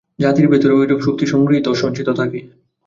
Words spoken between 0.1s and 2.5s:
জাতির ভিতরেও ঐরূপ শক্তি সংগৃহীত ও সঞ্চিত থাকে।